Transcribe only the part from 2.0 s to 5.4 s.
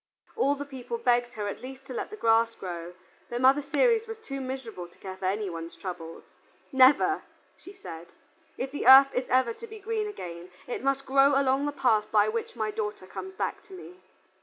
the grass grow, but Mother Ceres was too miserable to care for